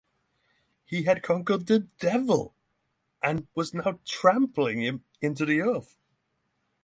He 0.83 1.03
had 1.03 1.21
conquered 1.21 1.67
the 1.67 1.81
devil, 1.99 2.55
and 3.21 3.45
was 3.53 3.71
now 3.75 3.99
trampling 4.03 4.81
him 4.81 5.03
into 5.21 5.45
the 5.45 5.61
earth. 5.61 5.99